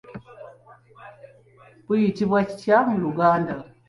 Buyitibwa 1.87 2.39
kitya 2.49 2.77
mu 2.89 2.95
Luganda? 3.03 3.53